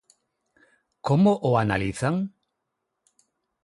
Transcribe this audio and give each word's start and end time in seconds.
Como 1.07 1.31
o 1.47 1.49
analizan? 1.63 2.15